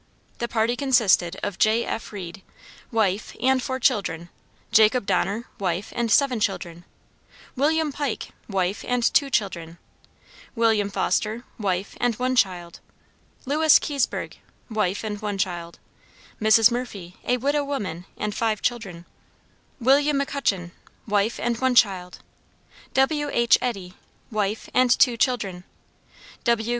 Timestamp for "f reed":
1.85-2.41